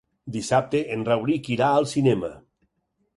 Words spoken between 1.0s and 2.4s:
Rauric irà al cinema.